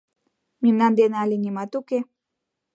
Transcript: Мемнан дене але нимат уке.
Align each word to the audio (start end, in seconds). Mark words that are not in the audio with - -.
Мемнан 0.63 0.93
дене 0.99 1.17
але 1.23 1.35
нимат 1.43 1.71
уке. 1.79 1.99